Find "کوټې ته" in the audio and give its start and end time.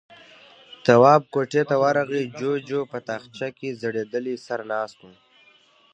1.33-1.75